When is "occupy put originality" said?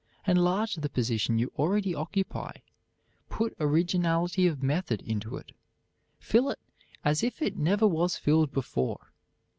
1.93-4.47